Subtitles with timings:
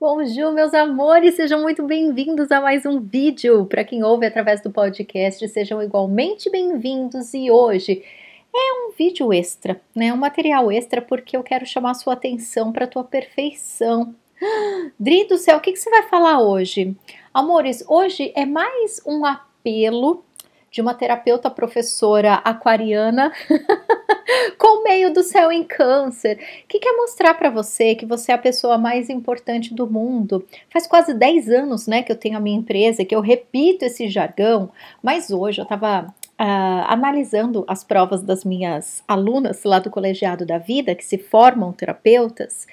[0.00, 3.66] Bonjour, meus amores, sejam muito bem-vindos a mais um vídeo.
[3.66, 7.34] Para quem ouve através do podcast, sejam igualmente bem-vindos.
[7.34, 8.02] E hoje
[8.50, 10.10] é um vídeo extra, né?
[10.10, 14.14] Um material extra porque eu quero chamar sua atenção para a tua perfeição.
[14.98, 16.96] Dri do céu, o que, que você vai falar hoje?
[17.34, 20.24] Amores, hoje é mais um apelo
[20.70, 23.32] de uma terapeuta professora aquariana
[24.56, 26.38] com o meio do céu em câncer,
[26.68, 30.46] que quer mostrar para você que você é a pessoa mais importante do mundo.
[30.70, 34.08] Faz quase 10 anos, né, que eu tenho a minha empresa, que eu repito esse
[34.08, 34.70] jargão,
[35.02, 40.56] mas hoje eu estava uh, analisando as provas das minhas alunas lá do colegiado da
[40.56, 42.66] vida, que se formam terapeutas,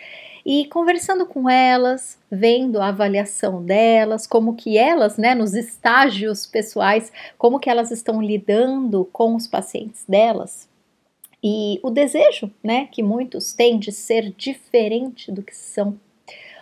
[0.46, 7.12] e conversando com elas, vendo a avaliação delas, como que elas, né, nos estágios pessoais,
[7.38, 10.70] como que elas estão lidando com os pacientes delas.
[11.44, 16.00] E o desejo, né, que muitos têm de ser diferente do que são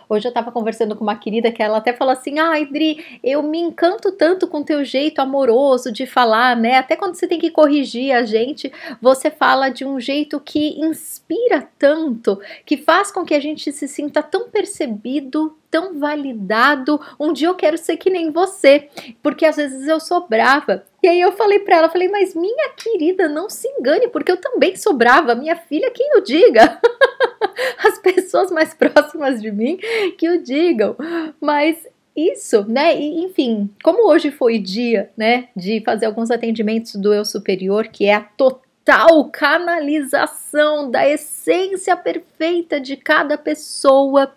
[0.08, 3.42] Hoje eu estava conversando com uma querida que ela até falou assim: Ah, Idri, eu
[3.42, 6.78] me encanto tanto com teu jeito amoroso de falar, né?
[6.78, 8.72] Até quando você tem que corrigir a gente,
[9.02, 13.88] você fala de um jeito que inspira tanto, que faz com que a gente se
[13.88, 17.00] sinta tão percebido, tão validado.
[17.18, 18.88] Um dia eu quero ser que nem você,
[19.20, 20.84] porque às vezes eu sou brava.
[21.02, 24.36] E aí eu falei para ela, falei, mas minha querida, não se engane, porque eu
[24.36, 25.34] também sou brava.
[25.34, 26.80] Minha filha, quem o diga?
[28.36, 29.78] As pessoas mais próximas de mim
[30.18, 30.96] que o digam.
[31.40, 32.98] Mas isso, né?
[32.98, 38.06] E, enfim, como hoje foi dia, né, de fazer alguns atendimentos do eu superior, que
[38.06, 44.32] é a total canalização da essência perfeita de cada pessoa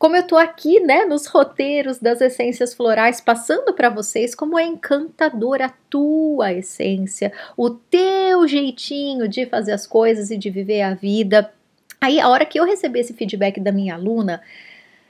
[0.00, 4.64] como eu tô aqui, né, nos roteiros das essências florais, passando para vocês como é
[4.64, 10.94] encantadora a tua essência, o teu jeitinho de fazer as coisas e de viver a
[10.94, 11.52] vida.
[12.00, 14.42] Aí, a hora que eu recebi esse feedback da minha aluna,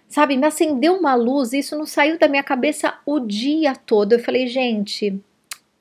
[0.09, 4.13] sabe, me acendeu uma luz, isso não saiu da minha cabeça o dia todo.
[4.13, 5.21] Eu falei, gente,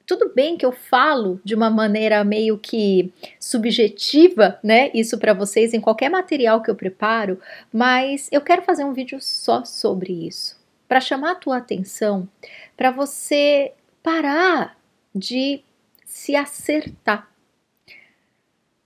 [0.05, 4.89] tudo bem que eu falo de uma maneira meio que subjetiva, né?
[4.93, 7.39] Isso para vocês em qualquer material que eu preparo,
[7.71, 12.27] mas eu quero fazer um vídeo só sobre isso, para chamar a tua atenção,
[12.75, 13.71] para você
[14.01, 14.77] parar
[15.13, 15.61] de
[16.05, 17.29] se acertar.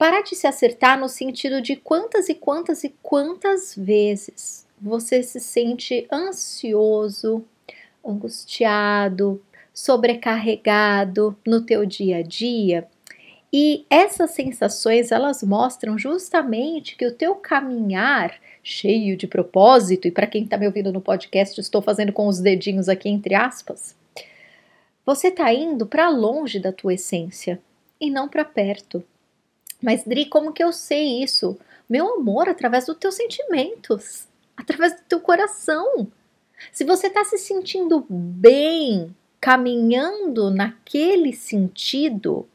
[0.04, 5.40] Parar de se acertar no sentido de quantas e quantas e quantas vezes você se
[5.40, 7.46] sente ansioso,
[8.06, 9.42] angustiado,
[9.74, 12.86] sobrecarregado no teu dia a dia.
[13.54, 20.28] E essas sensações, elas mostram justamente que o teu caminhar cheio de propósito, e para
[20.28, 23.96] quem está me ouvindo no podcast, estou fazendo com os dedinhos aqui entre aspas,
[25.06, 27.58] você está indo para longe da tua essência
[28.02, 29.02] e não para perto.
[29.84, 31.58] Mas Dri, como que eu sei isso?
[31.90, 36.08] Meu amor, através dos teus sentimentos, através do teu coração.
[36.72, 42.48] Se você está se sentindo bem caminhando naquele sentido,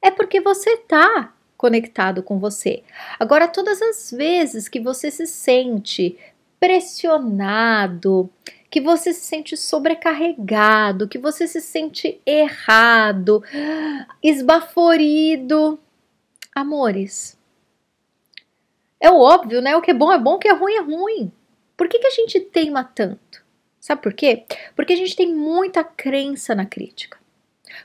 [0.00, 2.82] é porque você está conectado com você.
[3.20, 6.18] Agora, todas as vezes que você se sente
[6.58, 8.30] pressionado,
[8.70, 13.44] que você se sente sobrecarregado, que você se sente errado,
[14.22, 15.78] esbaforido,
[16.54, 17.38] amores.
[19.00, 19.76] É o óbvio, né?
[19.76, 21.32] O que é bom é bom, o que é ruim é ruim.
[21.76, 23.42] Por que, que a gente teima tanto?
[23.80, 24.44] Sabe por quê?
[24.76, 27.18] Porque a gente tem muita crença na crítica.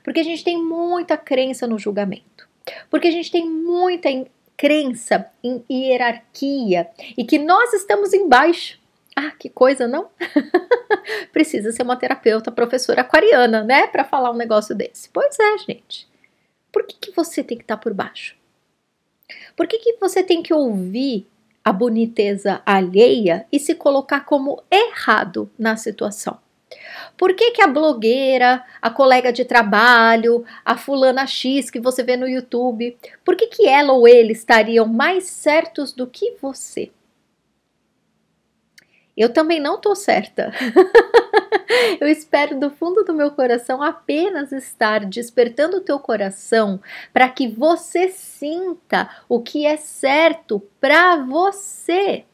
[0.03, 2.47] Porque a gente tem muita crença no julgamento.
[2.89, 4.09] Porque a gente tem muita
[4.55, 8.79] crença em hierarquia e que nós estamos embaixo.
[9.15, 10.09] Ah, que coisa, não?
[11.33, 15.09] Precisa ser uma terapeuta, professora aquariana, né, para falar um negócio desse.
[15.09, 16.07] Pois é, gente.
[16.71, 18.36] Por que, que você tem que estar tá por baixo?
[19.55, 21.27] Por que, que você tem que ouvir
[21.67, 26.39] a boniteza alheia e se colocar como errado na situação.
[27.17, 32.15] Por que, que a blogueira, a colega de trabalho, a fulana X que você vê
[32.15, 36.89] no YouTube, por que, que ela ou ele estariam mais certos do que você?
[39.17, 40.53] Eu também não tô certa.
[41.99, 46.79] Eu espero do fundo do meu coração apenas estar despertando o teu coração
[47.11, 52.25] para que você sinta o que é certo para você.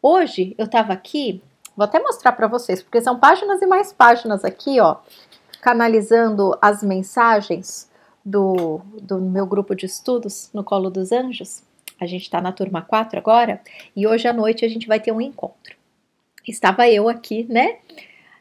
[0.00, 1.42] Hoje eu estava aqui,
[1.76, 4.98] vou até mostrar para vocês, porque são páginas e mais páginas aqui, ó,
[5.60, 7.90] canalizando as mensagens
[8.24, 11.62] do, do meu grupo de estudos no Colo dos Anjos.
[12.00, 13.60] A gente está na turma 4 agora
[13.94, 15.83] e hoje à noite a gente vai ter um encontro.
[16.46, 17.78] Estava eu aqui, né?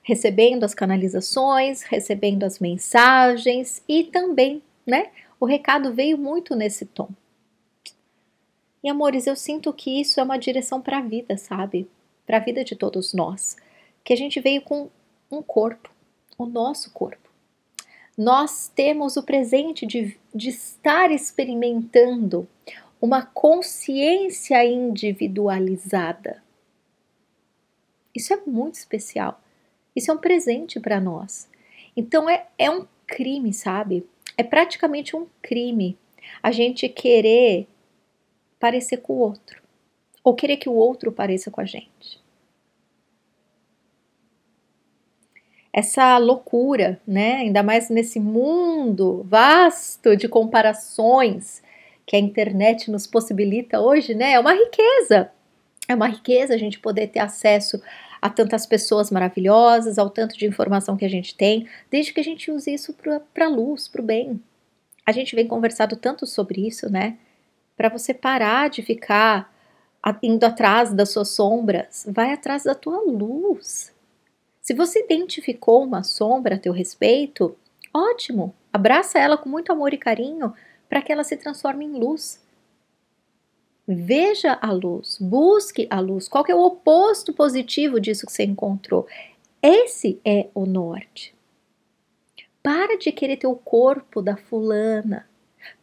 [0.06, 5.12] recebendo as canalizações, recebendo as mensagens e também, né?
[5.40, 7.08] O recado veio muito nesse tom.
[8.84, 11.88] E amores, eu sinto que isso é uma direção para a vida, sabe?
[12.26, 13.56] para a vida de todos nós,
[14.04, 14.90] que a gente veio com
[15.32, 15.92] um corpo,
[16.38, 17.30] o nosso corpo.
[18.18, 22.48] Nós temos o presente de, de estar experimentando
[23.02, 26.43] uma consciência individualizada.
[28.16, 29.42] Isso é muito especial.
[29.96, 31.50] Isso é um presente para nós.
[31.96, 34.06] Então é, é um crime, sabe?
[34.38, 35.98] É praticamente um crime
[36.42, 37.68] a gente querer
[38.60, 39.62] parecer com o outro
[40.24, 42.22] ou querer que o outro pareça com a gente.
[45.72, 47.38] Essa loucura, né?
[47.38, 51.64] Ainda mais nesse mundo vasto de comparações
[52.06, 54.34] que a internet nos possibilita hoje, né?
[54.34, 55.32] É uma riqueza.
[55.88, 57.82] É uma riqueza a gente poder ter acesso
[58.22, 62.24] a tantas pessoas maravilhosas, ao tanto de informação que a gente tem, desde que a
[62.24, 62.96] gente use isso
[63.34, 64.42] para a luz, para o bem.
[65.06, 67.18] A gente vem conversado tanto sobre isso, né?
[67.76, 69.54] Para você parar de ficar
[70.22, 73.94] indo atrás das suas sombras, vai atrás da tua luz.
[74.62, 77.58] Se você identificou uma sombra a teu respeito,
[77.94, 80.54] ótimo, abraça ela com muito amor e carinho
[80.88, 82.43] para que ela se transforme em luz.
[83.88, 86.30] Veja a luz, busque a luz.
[86.30, 89.06] Qual é o oposto positivo disso que você encontrou?
[89.62, 91.36] Esse é o norte.
[92.62, 95.28] Para de querer ter o corpo da fulana.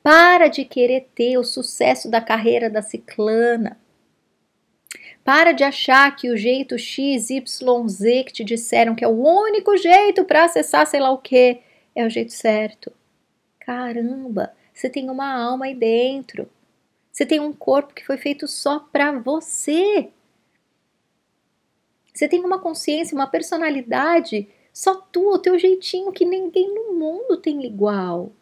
[0.02, 3.78] Para de querer ter o sucesso da carreira da ciclana.
[5.22, 9.22] Para de achar que o jeito X, Y, Z que te disseram que é o
[9.22, 11.60] único jeito para acessar sei lá o que
[11.94, 12.90] é o jeito certo.
[13.58, 16.48] Caramba, você tem uma alma aí dentro.
[17.12, 20.10] Você tem um corpo que foi feito só para você.
[22.12, 27.36] Você tem uma consciência, uma personalidade, só tu, o teu jeitinho que ninguém no mundo
[27.36, 28.32] tem igual.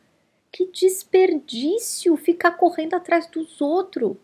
[0.51, 4.17] Que desperdício ficar correndo atrás dos outros.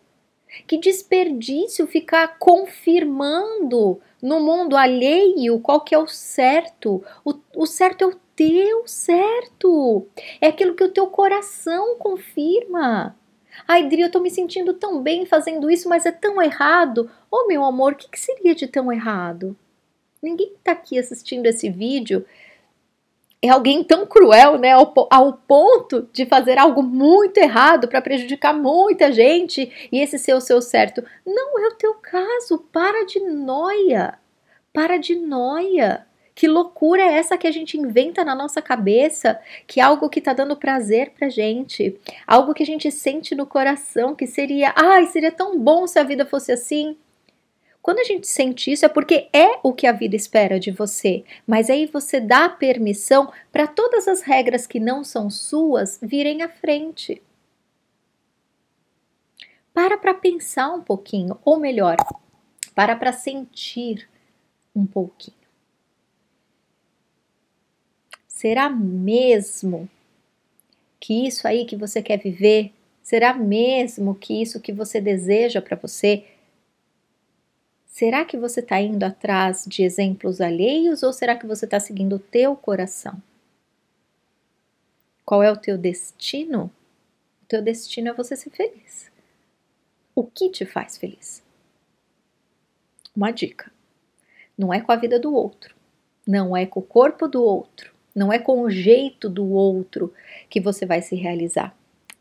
[0.67, 7.03] Que desperdício ficar confirmando no mundo alheio qual que é o certo.
[7.23, 10.07] O, o certo é o teu certo.
[10.39, 13.15] É aquilo que o teu coração confirma.
[13.67, 17.09] Ai, Dri, eu tô me sentindo tão bem fazendo isso, mas é tão errado.
[17.31, 19.55] Oh, meu amor, o que, que seria de tão errado?
[20.21, 22.25] Ninguém tá aqui assistindo esse vídeo
[23.45, 28.53] é alguém tão cruel, né, ao, ao, ponto de fazer algo muito errado para prejudicar
[28.53, 31.03] muita gente e esse ser o seu certo.
[31.25, 32.57] Não é o teu caso.
[32.71, 34.17] Para de noia.
[34.73, 36.05] Para de noia.
[36.35, 39.39] Que loucura é essa que a gente inventa na nossa cabeça?
[39.65, 41.97] Que é algo que está dando prazer pra gente,
[42.27, 46.03] algo que a gente sente no coração, que seria, ai, seria tão bom se a
[46.03, 46.97] vida fosse assim.
[47.81, 51.23] Quando a gente sente isso é porque é o que a vida espera de você,
[51.47, 56.49] mas aí você dá permissão para todas as regras que não são suas virem à
[56.49, 57.21] frente.
[59.73, 61.95] Para para pensar um pouquinho, ou melhor,
[62.73, 64.09] para para sentir
[64.75, 65.44] um pouquinho.
[68.45, 69.89] Será mesmo
[70.99, 72.71] que isso aí que você quer viver,
[73.01, 76.23] será mesmo que isso que você deseja para você,
[77.87, 82.17] será que você está indo atrás de exemplos alheios ou será que você está seguindo
[82.17, 83.19] o teu coração?
[85.25, 86.65] Qual é o teu destino?
[87.41, 89.11] O teu destino é você ser feliz.
[90.13, 91.41] O que te faz feliz?
[93.15, 93.71] Uma dica:
[94.55, 95.75] não é com a vida do outro,
[96.27, 100.13] não é com o corpo do outro, não é com o jeito do outro
[100.49, 101.75] que você vai se realizar.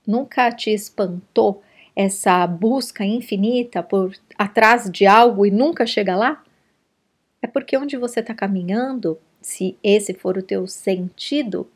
[0.07, 1.63] Nunca te espantou
[1.95, 6.43] essa busca infinita por atrás de algo e nunca chega lá?
[7.41, 11.71] É porque onde você está caminhando, se esse for o teu sentido,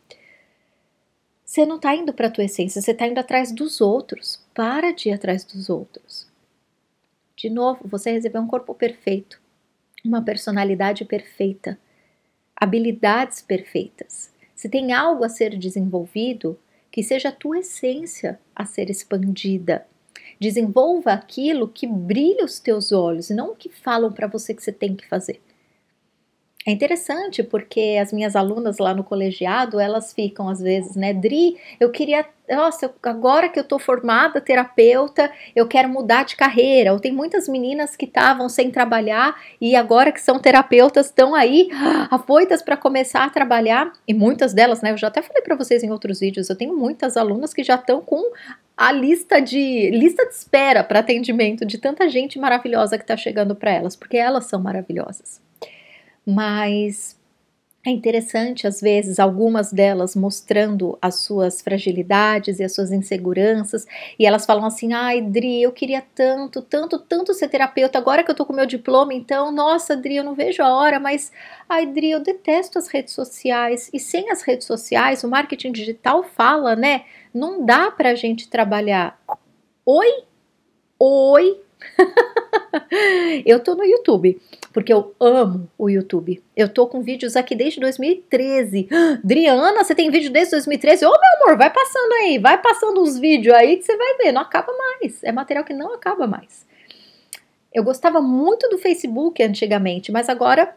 [1.45, 4.43] você não está indo para a tua essência, você está indo atrás dos outros.
[4.53, 6.27] Para de ir atrás dos outros.
[7.37, 9.41] De novo, você recebeu um corpo perfeito,
[10.05, 11.79] uma personalidade perfeita,
[12.61, 14.33] habilidades perfeitas.
[14.55, 16.59] Se tem algo a ser desenvolvido,
[16.91, 19.87] que seja a tua essência a ser expandida.
[20.41, 24.63] Desenvolva aquilo que brilha os teus olhos, e não o que falam para você que
[24.63, 25.41] você tem que fazer.
[26.67, 31.57] É interessante porque as minhas alunas lá no colegiado, elas ficam às vezes, né, Dri,
[31.79, 36.93] eu queria, nossa, agora que eu tô formada terapeuta, eu quero mudar de carreira.
[36.93, 41.69] Ou tem muitas meninas que estavam sem trabalhar e agora que são terapeutas estão aí
[42.11, 43.93] afoitas para começar a trabalhar.
[44.07, 46.77] E muitas delas, né, eu já até falei para vocês em outros vídeos, eu tenho
[46.77, 48.23] muitas alunas que já estão com
[48.77, 53.55] a lista de lista de espera para atendimento de tanta gente maravilhosa que está chegando
[53.55, 55.48] para elas, porque elas são maravilhosas.
[56.31, 57.19] Mas
[57.87, 63.87] é interessante, às vezes, algumas delas mostrando as suas fragilidades e as suas inseguranças,
[64.19, 68.31] e elas falam assim: ai, Dri, eu queria tanto, tanto, tanto ser terapeuta, agora que
[68.31, 71.33] eu tô com meu diploma, então, nossa, Dri, eu não vejo a hora, mas,
[71.69, 76.23] ai, Dri, eu detesto as redes sociais, e sem as redes sociais, o marketing digital
[76.25, 77.05] fala, né?
[77.33, 79.19] Não dá pra gente trabalhar.
[79.87, 80.25] Oi?
[80.99, 81.61] Oi?
[83.45, 84.41] eu tô no YouTube,
[84.73, 86.43] porque eu amo o YouTube.
[86.57, 88.89] Eu tô com vídeos aqui desde 2013.
[89.23, 91.05] Adriana, você tem vídeo desde 2013?
[91.05, 94.33] Ô, meu amor, vai passando aí, vai passando os vídeos aí que você vai ver,
[94.33, 95.23] não acaba mais.
[95.23, 96.67] É material que não acaba mais.
[97.73, 100.75] Eu gostava muito do Facebook antigamente, mas agora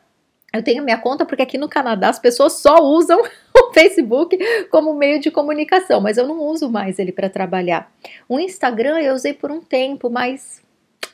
[0.54, 3.22] eu tenho minha conta porque aqui no Canadá as pessoas só usam
[3.56, 4.38] o Facebook
[4.70, 7.90] como meio de comunicação, mas eu não uso mais ele para trabalhar.
[8.28, 10.62] O Instagram eu usei por um tempo, mas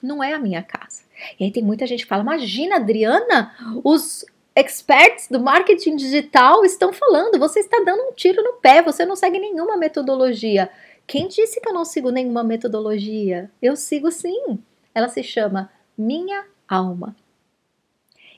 [0.01, 1.04] não é a minha casa.
[1.39, 4.25] E aí tem muita gente que fala: Imagina, Adriana, os
[4.56, 9.16] experts do marketing digital estão falando, você está dando um tiro no pé, você não
[9.16, 10.70] segue nenhuma metodologia.
[11.06, 13.51] Quem disse que eu não sigo nenhuma metodologia?
[13.62, 14.60] Eu sigo sim.
[14.94, 17.16] Ela se chama Minha Alma.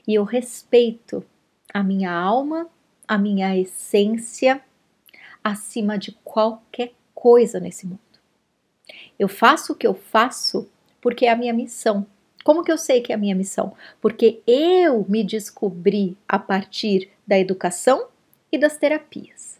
[0.06, 1.24] E eu respeito
[1.72, 2.68] a minha alma,
[3.08, 4.62] a minha essência,
[5.42, 7.98] acima de qualquer coisa nesse mundo.
[9.18, 10.68] Eu faço o que eu faço
[11.00, 12.06] porque é a minha missão.
[12.44, 13.72] Como que eu sei que é a minha missão?
[14.00, 18.06] Porque eu me descobri a partir da educação
[18.50, 19.58] e das terapias.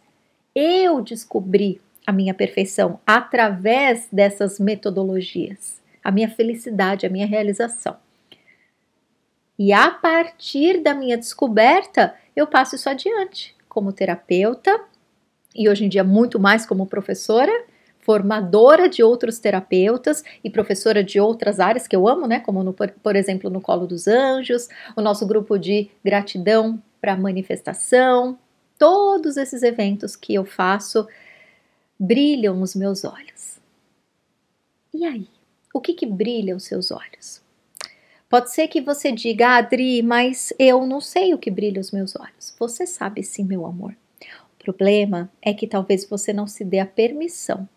[0.55, 7.97] Eu descobri a minha perfeição através dessas metodologias, a minha felicidade, a minha realização.
[9.59, 14.81] E a partir da minha descoberta, eu passo isso adiante como terapeuta
[15.55, 17.53] e hoje em dia muito mais como professora
[18.11, 22.41] formadora de outros terapeutas e professora de outras áreas que eu amo, né?
[22.41, 28.37] Como, no, por exemplo, no Colo dos Anjos, o nosso grupo de gratidão para manifestação.
[28.77, 31.07] Todos esses eventos que eu faço
[31.97, 33.61] brilham os meus olhos.
[34.93, 35.29] E aí?
[35.73, 37.41] O que, que brilha os seus olhos?
[38.29, 42.17] Pode ser que você diga, Adri, mas eu não sei o que brilha os meus
[42.17, 42.53] olhos.
[42.59, 43.95] Você sabe sim, meu amor.
[44.59, 47.69] O problema é que talvez você não se dê a permissão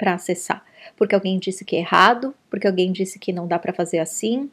[0.00, 0.64] para acessar,
[0.96, 4.50] porque alguém disse que é errado, porque alguém disse que não dá para fazer assim.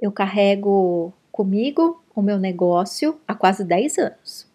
[0.00, 4.52] Eu carrego comigo o meu negócio há quase 10 anos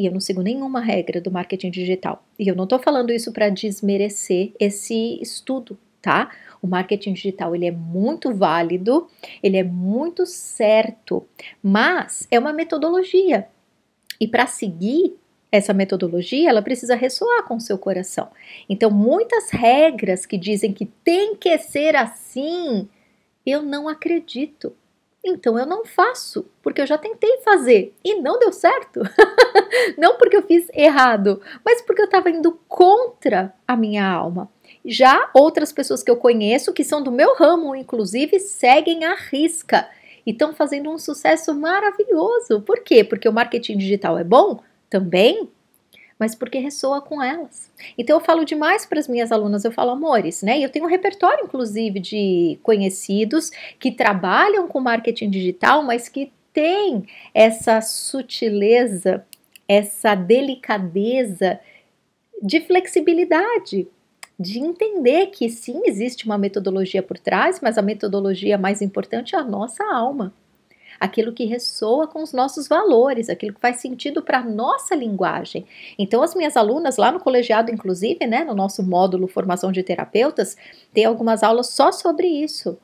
[0.00, 2.24] e eu não sigo nenhuma regra do marketing digital.
[2.38, 6.30] E eu não estou falando isso para desmerecer esse estudo, tá?
[6.62, 9.08] O marketing digital ele é muito válido,
[9.42, 11.26] ele é muito certo,
[11.62, 13.46] mas é uma metodologia.
[14.18, 15.19] E para seguir
[15.52, 18.28] essa metodologia, ela precisa ressoar com o seu coração.
[18.68, 22.88] Então, muitas regras que dizem que tem que ser assim,
[23.44, 24.72] eu não acredito.
[25.22, 29.00] Então eu não faço, porque eu já tentei fazer e não deu certo.
[29.98, 34.48] não porque eu fiz errado, mas porque eu estava indo contra a minha alma.
[34.82, 39.86] Já outras pessoas que eu conheço, que são do meu ramo, inclusive, seguem a risca
[40.24, 42.62] e estão fazendo um sucesso maravilhoso.
[42.62, 43.04] Por quê?
[43.04, 44.60] Porque o marketing digital é bom?
[44.90, 45.48] Também,
[46.18, 47.72] mas porque ressoa com elas.
[47.96, 50.58] Então eu falo demais para as minhas alunas, eu falo amores, né?
[50.58, 56.30] E eu tenho um repertório, inclusive, de conhecidos que trabalham com marketing digital, mas que
[56.52, 59.24] tem essa sutileza,
[59.66, 61.58] essa delicadeza
[62.42, 63.88] de flexibilidade,
[64.38, 69.38] de entender que sim, existe uma metodologia por trás, mas a metodologia mais importante é
[69.38, 70.34] a nossa alma
[71.00, 75.66] aquilo que ressoa com os nossos valores, aquilo que faz sentido para a nossa linguagem.
[75.98, 80.58] Então, as minhas alunas lá no colegiado, inclusive, né, no nosso módulo Formação de Terapeutas,
[80.92, 82.78] tem algumas aulas só sobre isso.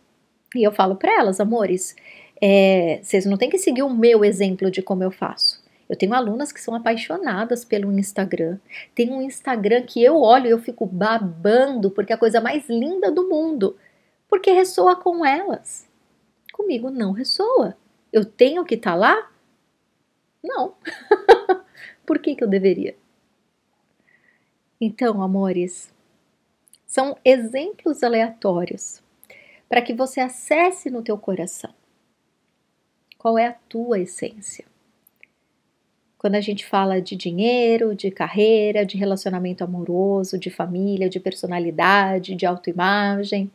[0.55, 1.95] E eu falo para elas, amores,
[2.41, 5.63] é, vocês não têm que seguir o meu exemplo de como eu faço.
[5.89, 8.59] Eu tenho alunas que são apaixonadas pelo Instagram.
[8.95, 12.69] Tem um Instagram que eu olho e eu fico babando porque é a coisa mais
[12.69, 13.77] linda do mundo.
[14.29, 15.87] Porque ressoa com elas.
[16.53, 17.77] Comigo não ressoa.
[18.17, 19.31] Eu tenho que estar tá lá?
[20.43, 20.75] Não.
[22.07, 22.97] Por que, que eu deveria?
[24.81, 25.93] Então, amores,
[26.87, 29.03] são exemplos aleatórios
[29.69, 31.75] para que você acesse no teu coração
[33.19, 34.65] qual é a tua essência.
[36.17, 42.35] Quando a gente fala de dinheiro, de carreira, de relacionamento amoroso, de família, de personalidade,
[42.35, 43.51] de autoimagem, o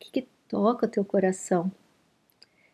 [0.00, 1.70] que, que toca o teu coração?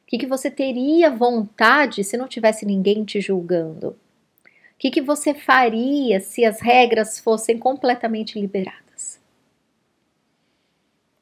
[0.06, 3.88] O que, que você teria vontade se não tivesse ninguém te julgando?
[3.88, 9.20] O que, que você faria se as regras fossem completamente liberadas?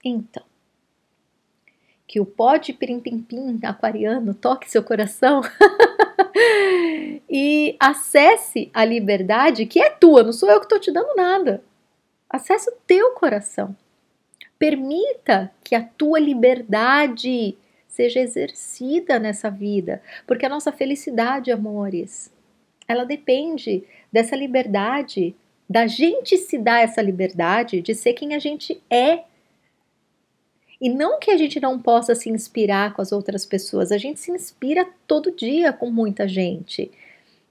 [0.05, 0.43] Então,
[2.07, 5.41] que o pó de pirim-pim-pim aquariano toque seu coração
[7.29, 11.64] e acesse a liberdade que é tua, não sou eu que estou te dando nada.
[12.29, 13.75] Acesse o teu coração.
[14.59, 17.57] Permita que a tua liberdade
[17.94, 22.32] seja exercida nessa vida, porque a nossa felicidade, amores,
[22.88, 25.34] ela depende dessa liberdade,
[25.70, 29.22] da gente se dar essa liberdade de ser quem a gente é.
[30.80, 34.18] E não que a gente não possa se inspirar com as outras pessoas, a gente
[34.18, 36.90] se inspira todo dia com muita gente.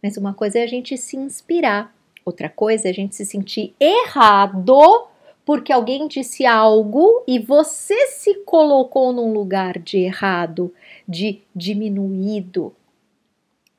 [0.02, 1.96] Mas uma coisa é a gente se inspirar,
[2.26, 5.08] outra coisa é a gente se sentir errado
[5.46, 10.74] porque alguém disse algo e você se colocou num lugar de errado,
[11.08, 12.74] de diminuído,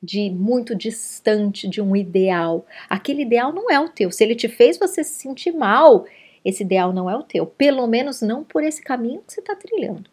[0.01, 2.65] de muito distante de um ideal.
[2.87, 4.11] Aquele ideal não é o teu.
[4.11, 6.05] Se ele te fez você se sentir mal,
[6.43, 7.47] esse ideal não é o teu.
[7.47, 10.09] Pelo menos não por esse caminho que você está trilhando.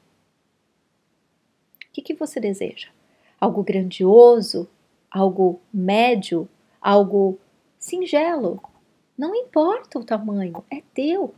[1.89, 2.89] O que, que você deseja?
[3.39, 4.67] Algo grandioso?
[5.11, 6.49] Algo médio?
[6.81, 7.39] Algo
[7.79, 8.63] singelo?
[9.17, 11.35] Não importa o tamanho, é teu.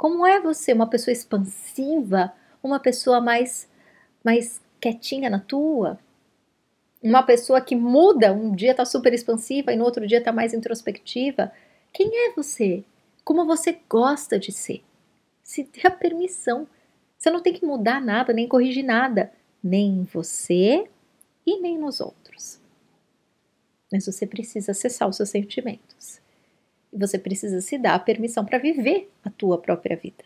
[0.00, 0.72] Como é você?
[0.72, 2.32] Uma pessoa expansiva?
[2.62, 3.68] Uma pessoa mais,
[4.24, 6.00] mais quietinha na tua?
[7.02, 10.54] Uma pessoa que muda, um dia tá super expansiva e no outro dia tá mais
[10.54, 11.52] introspectiva?
[11.92, 12.82] Quem é você?
[13.22, 14.82] Como você gosta de ser?
[15.42, 16.66] Se dê a permissão.
[17.18, 19.30] Você não tem que mudar nada, nem corrigir nada,
[19.62, 20.88] nem em você
[21.44, 22.58] e nem nos outros.
[23.92, 26.22] Mas você precisa acessar os seus sentimentos.
[26.92, 30.24] E você precisa se dar a permissão para viver a tua própria vida.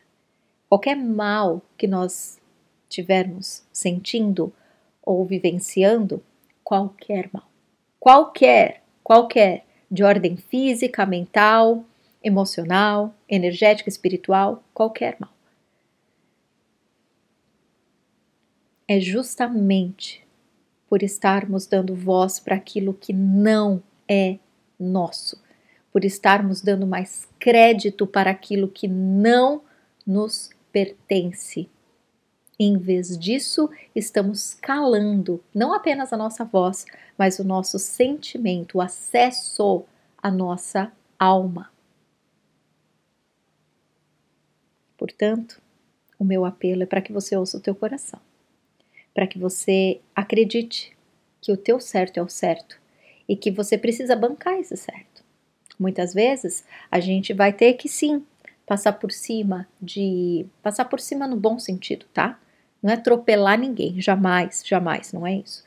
[0.68, 2.40] Qualquer mal que nós
[2.88, 4.52] tivermos sentindo
[5.02, 6.23] ou vivenciando,
[6.62, 7.49] qualquer mal,
[8.00, 11.85] qualquer, qualquer, de ordem física, mental,
[12.23, 15.30] emocional, energética, espiritual, qualquer mal.
[18.88, 20.26] É justamente
[20.88, 24.38] por estarmos dando voz para aquilo que não é
[24.78, 25.43] nosso
[25.94, 29.62] por estarmos dando mais crédito para aquilo que não
[30.04, 31.70] nos pertence.
[32.58, 36.84] Em vez disso, estamos calando não apenas a nossa voz,
[37.16, 39.85] mas o nosso sentimento, o acesso
[40.20, 41.70] à nossa alma.
[44.98, 45.62] Portanto,
[46.18, 48.18] o meu apelo é para que você ouça o teu coração,
[49.14, 50.96] para que você acredite
[51.40, 52.80] que o teu certo é o certo
[53.28, 55.23] e que você precisa bancar esse certo.
[55.78, 58.24] Muitas vezes a gente vai ter que sim
[58.66, 60.46] passar por cima de.
[60.62, 62.38] passar por cima no bom sentido, tá?
[62.82, 65.64] Não é atropelar ninguém, jamais, jamais, não é isso.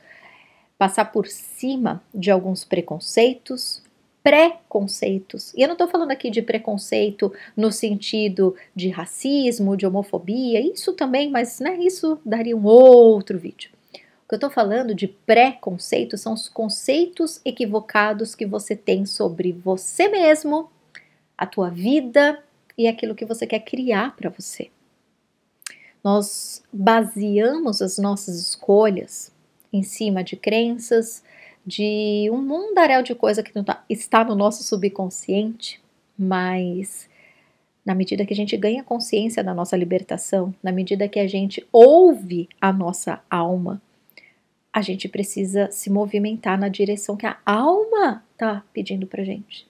[0.78, 3.82] Passar por cima de alguns preconceitos,
[4.24, 5.54] preconceitos.
[5.56, 10.94] E eu não estou falando aqui de preconceito no sentido de racismo, de homofobia, isso
[10.94, 13.72] também, mas né, isso daria um outro vídeo.
[14.28, 19.54] O que eu estou falando de pré-conceitos são os conceitos equivocados que você tem sobre
[19.54, 20.70] você mesmo,
[21.38, 22.44] a tua vida
[22.78, 24.70] e aquilo que você quer criar para você.
[26.04, 29.32] Nós baseamos as nossas escolhas
[29.72, 31.24] em cima de crenças,
[31.66, 35.82] de um mundaréu de coisa que tá, está no nosso subconsciente,
[36.20, 37.10] mas
[37.86, 41.66] na medida que a gente ganha consciência da nossa libertação, na medida que a gente
[41.72, 43.82] ouve a nossa alma,
[44.78, 49.68] a gente precisa se movimentar na direção que a alma está pedindo para gente.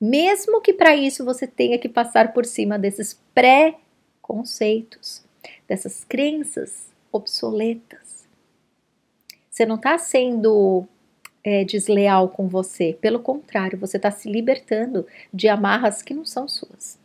[0.00, 5.24] Mesmo que para isso você tenha que passar por cima desses pré-conceitos,
[5.66, 8.28] dessas crenças obsoletas.
[9.50, 10.86] Você não está sendo
[11.42, 16.46] é, desleal com você, pelo contrário, você está se libertando de amarras que não são
[16.46, 16.96] suas.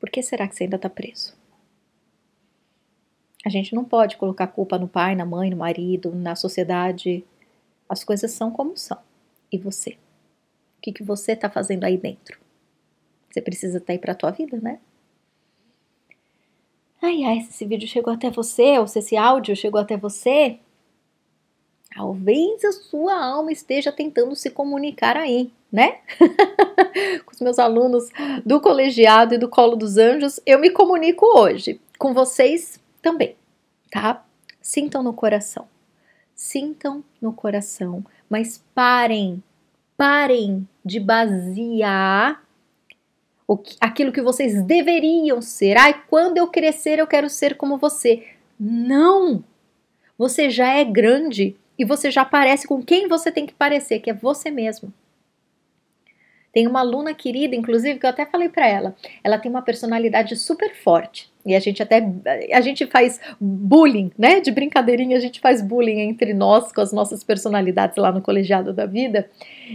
[0.00, 1.36] Por que será que você ainda está preso?
[3.46, 7.24] A gente não pode colocar culpa no pai, na mãe, no marido, na sociedade.
[7.88, 8.98] As coisas são como são.
[9.52, 9.90] E você?
[9.90, 12.40] O que, que você está fazendo aí dentro?
[13.30, 14.80] Você precisa estar tá aí para a tua vida, né?
[17.00, 20.58] Ai, ai, se esse vídeo chegou até você, ou se esse áudio chegou até você,
[21.94, 26.00] talvez a sua alma esteja tentando se comunicar aí, né?
[27.24, 28.08] com os meus alunos
[28.44, 31.80] do colegiado e do Colo dos Anjos, eu me comunico hoje.
[31.96, 33.36] Com vocês, também,
[33.90, 34.24] tá?
[34.60, 35.68] Sintam no coração.
[36.34, 39.42] Sintam no coração, mas parem,
[39.96, 42.44] parem de basear
[43.46, 45.78] o que, aquilo que vocês deveriam ser.
[45.78, 48.26] Ai, quando eu crescer eu quero ser como você.
[48.58, 49.44] Não!
[50.18, 54.10] Você já é grande e você já parece com quem você tem que parecer, que
[54.10, 54.92] é você mesmo.
[56.56, 58.96] Tem uma aluna querida, inclusive, que eu até falei para ela.
[59.22, 61.30] Ela tem uma personalidade super forte.
[61.44, 62.02] E a gente até
[62.50, 64.40] a gente faz bullying, né?
[64.40, 68.72] De brincadeirinha, a gente faz bullying entre nós com as nossas personalidades lá no colegiado
[68.72, 69.28] da vida.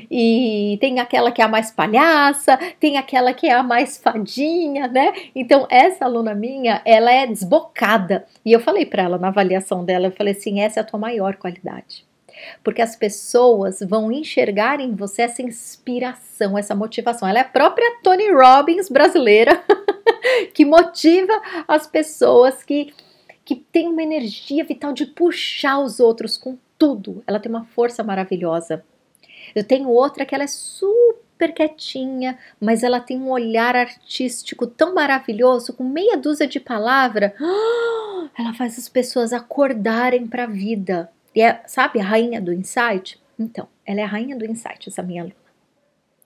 [0.10, 4.88] E tem aquela que é a mais palhaça, tem aquela que é a mais fadinha,
[4.88, 5.14] né?
[5.36, 8.26] Então, essa aluna minha, ela é desbocada.
[8.44, 11.00] E eu falei para ela na avaliação dela, eu falei assim: essa é a tua
[11.00, 12.10] maior qualidade
[12.64, 17.28] porque as pessoas vão enxergar em você essa inspiração, essa motivação.
[17.28, 19.64] Ela é a própria Tony Robbins brasileira
[20.54, 21.34] que motiva
[21.68, 22.94] as pessoas que
[23.44, 27.24] que tem uma energia vital de puxar os outros com tudo.
[27.28, 28.84] Ela tem uma força maravilhosa.
[29.54, 34.94] Eu tenho outra que ela é super quietinha, mas ela tem um olhar artístico tão
[34.94, 37.34] maravilhoso, com meia dúzia de palavras,
[38.38, 41.12] ela faz as pessoas acordarem para a vida.
[41.36, 43.22] E é, sabe, a rainha do insight?
[43.40, 45.36] Então, ela é a rainha do insight, essa minha aluna.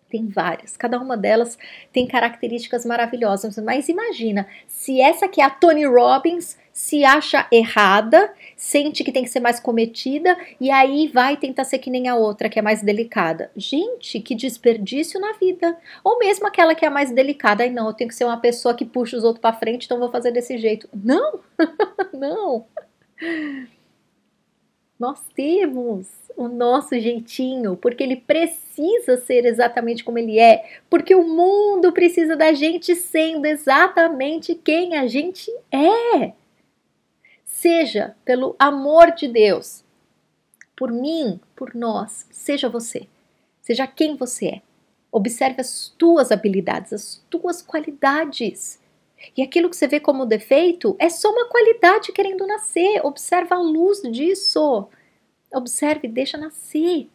[0.09, 1.57] Tem várias, cada uma delas
[1.91, 8.31] tem características maravilhosas, mas imagina se essa que é a Tony Robbins se acha errada,
[8.55, 12.15] sente que tem que ser mais cometida e aí vai tentar ser que nem a
[12.15, 13.49] outra, que é mais delicada.
[13.55, 15.75] Gente, que desperdício na vida.
[16.03, 18.75] Ou mesmo aquela que é mais delicada, e não, eu tenho que ser uma pessoa
[18.75, 20.87] que puxa os outros para frente, então vou fazer desse jeito.
[20.93, 21.39] Não,
[22.13, 22.65] não.
[24.99, 31.27] Nós temos o nosso jeitinho, porque ele precisa ser exatamente como ele é, porque o
[31.27, 36.33] mundo precisa da gente sendo exatamente quem a gente é.
[37.45, 39.83] Seja pelo amor de Deus,
[40.75, 43.07] por mim, por nós, seja você,
[43.61, 44.61] seja quem você é.
[45.11, 48.79] Observe as tuas habilidades, as tuas qualidades.
[49.35, 53.05] E aquilo que você vê como defeito é só uma qualidade querendo nascer.
[53.05, 54.87] Observa a luz disso.
[55.53, 57.09] Observe, deixa nascer.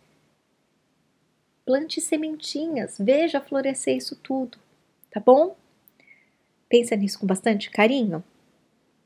[1.64, 4.58] Plante sementinhas, veja florescer isso tudo,
[5.10, 5.56] tá bom?
[6.68, 8.24] Pensa nisso com bastante carinho?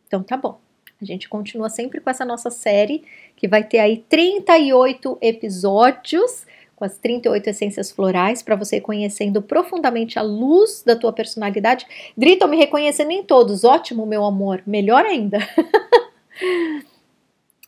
[0.06, 0.60] Então tá bom.
[1.00, 3.04] A gente continua sempre com essa nossa série,
[3.36, 10.18] que vai ter aí 38 episódios com as 38 essências florais para você conhecendo profundamente
[10.18, 11.86] a luz da tua personalidade.
[12.16, 13.64] Drita, me reconhecendo em todos.
[13.64, 14.62] Ótimo, meu amor.
[14.66, 15.38] Melhor ainda.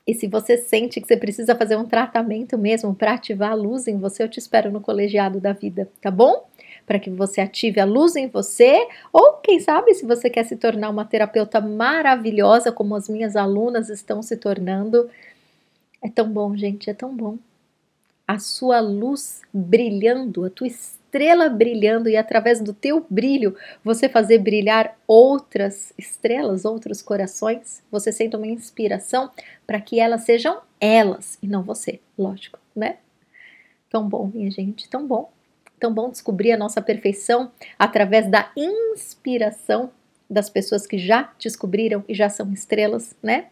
[0.07, 3.87] e se você sente que você precisa fazer um tratamento mesmo para ativar a luz
[3.87, 6.45] em você, eu te espero no colegiado da vida, tá bom?
[6.85, 10.57] Para que você ative a luz em você, ou quem sabe, se você quer se
[10.57, 15.09] tornar uma terapeuta maravilhosa, como as minhas alunas estão se tornando.
[16.03, 17.37] É tão bom, gente, é tão bom
[18.27, 24.39] a sua luz brilhando, a tua estrela brilhando e através do teu brilho você fazer
[24.39, 29.31] brilhar outras estrelas, outros corações, você sente uma inspiração
[29.67, 32.97] para que elas sejam elas e não você, lógico, né?
[33.89, 35.31] Tão bom, minha gente, tão bom.
[35.79, 39.91] Tão bom descobrir a nossa perfeição através da inspiração
[40.29, 43.47] das pessoas que já descobriram e já são estrelas, né?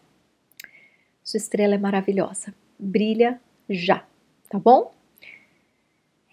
[1.23, 2.53] Sua estrela é maravilhosa.
[2.77, 4.05] Brilha já
[4.55, 4.93] tá bom?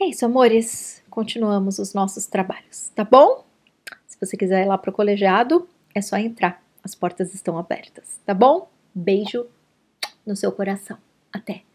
[0.01, 1.03] É isso, amores.
[1.11, 3.45] Continuamos os nossos trabalhos, tá bom?
[4.07, 6.63] Se você quiser ir lá pro colegiado, é só entrar.
[6.85, 8.69] As portas estão abertas, tá bom?
[8.95, 9.47] Beijo
[10.25, 10.99] no seu coração.
[11.33, 11.72] Até!